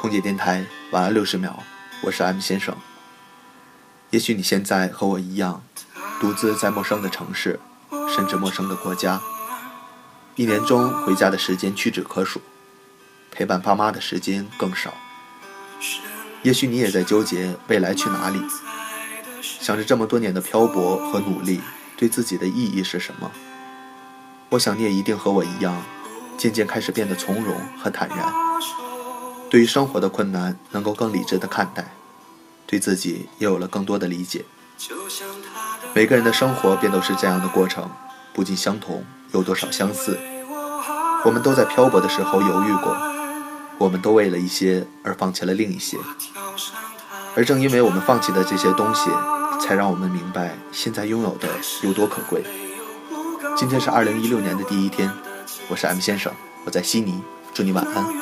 [0.00, 1.62] 空姐电台晚安六十秒，
[2.00, 2.74] 我是 M 先生。
[4.08, 5.62] 也许你现在和我一样，
[6.18, 7.60] 独自在陌生的城市，
[8.08, 9.20] 甚至陌生的国家，
[10.36, 12.40] 一年中回家的时间屈指可数，
[13.30, 14.94] 陪伴爸妈的时间更少。
[16.42, 18.40] 也许你也在纠结未来去哪里，
[19.42, 21.60] 想着这么多年的漂泊和努力
[21.98, 23.30] 对自己的意义是什么。
[24.48, 25.82] 我想你也一定和我一样，
[26.38, 28.32] 渐渐开始变得从容和坦然，
[29.50, 31.92] 对于生活的困难能够更理智的看待，
[32.68, 34.44] 对自己也有了更多的理解。
[35.92, 37.90] 每个人的生活便都是这样的过程，
[38.32, 40.16] 不尽相同，有多少相似？
[41.24, 42.96] 我们都在漂泊的时候犹豫过，
[43.76, 45.98] 我们都为了一些而放弃了另一些，
[47.34, 49.10] 而正因为我们放弃的这些东西，
[49.60, 51.48] 才让我们明白现在拥有的
[51.82, 52.44] 有多可贵。
[53.56, 55.10] 今天是二零一六年的第一天，
[55.68, 56.32] 我是 M 先生，
[56.64, 57.20] 我在悉尼，
[57.52, 58.20] 祝你晚安。